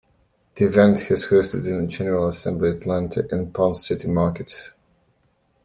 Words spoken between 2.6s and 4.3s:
Atlanta in Ponce City